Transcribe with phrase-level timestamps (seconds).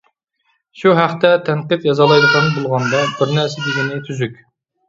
[0.83, 4.43] شۇ ھەقتە تەنقىد يازالايدىغان بولغاندا بىر نەرسە دېگىنى تۈزۈك.